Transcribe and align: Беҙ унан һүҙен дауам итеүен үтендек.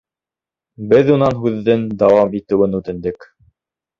Беҙ 0.93 1.09
унан 1.15 1.35
һүҙен 1.43 1.83
дауам 2.03 2.33
итеүен 2.41 2.79
үтендек. 2.79 3.29